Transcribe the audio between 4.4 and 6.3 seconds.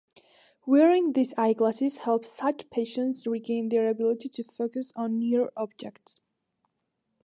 focus on near objects.